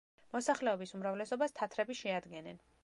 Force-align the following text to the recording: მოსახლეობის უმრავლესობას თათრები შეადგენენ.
მოსახლეობის 0.35 0.95
უმრავლესობას 0.99 1.55
თათრები 1.61 2.01
შეადგენენ. 2.03 2.63